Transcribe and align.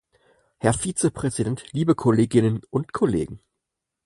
Herr 0.61 0.73
Vizepräsident, 0.73 1.63
liebe 1.73 1.93
Kolleginnen 1.93 2.61
und 2.71 2.91
Kollegen! 2.91 3.39